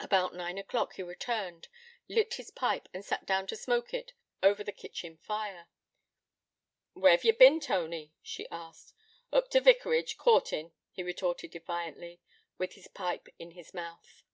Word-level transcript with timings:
About 0.00 0.34
nine 0.34 0.58
o'clock 0.58 0.94
he 0.94 1.02
returned, 1.04 1.68
lit 2.08 2.34
his 2.34 2.50
pipe, 2.50 2.88
and 2.92 3.04
sat 3.04 3.24
down 3.24 3.46
to 3.46 3.54
smoke 3.54 3.94
it 3.94 4.14
over 4.42 4.64
the 4.64 4.72
kitchen 4.72 5.16
fire. 5.18 5.68
'Where've 6.94 7.22
ye 7.22 7.30
bin, 7.30 7.60
Tony?' 7.60 8.12
she 8.20 8.48
asked. 8.50 8.92
'Oop 9.32 9.48
t' 9.48 9.60
vicarage, 9.60 10.16
courtin', 10.16 10.72
he 10.90 11.04
retorted 11.04 11.52
defiantly, 11.52 12.20
with 12.58 12.72
his 12.72 12.88
pipe 12.88 13.28
in 13.38 13.52
his 13.52 13.72
mouth. 13.72 14.24